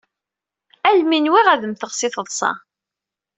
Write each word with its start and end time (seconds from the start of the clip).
Almi 0.89 1.17
nwiɣ 1.19 1.47
ad 1.49 1.61
mteɣ 1.67 1.91
si 1.93 2.07
teḍṣa. 2.13 2.51